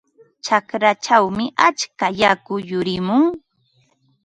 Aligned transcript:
Raqrachawmi 0.45 1.45
atska 1.67 2.07
yaku 2.21 2.53
yurimun. 2.69 3.23